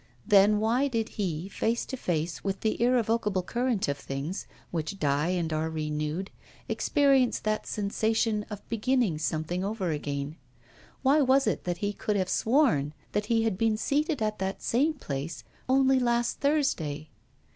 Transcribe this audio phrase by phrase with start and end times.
[0.25, 5.27] Then why did he, face to face with the irrevocable current of things, which die
[5.27, 6.31] and are renewed,
[6.67, 10.37] experience that sensation of beginning something over again
[11.03, 14.63] why was it that he could have sworn that he had been seated at that
[14.63, 17.11] same place only last Thursday?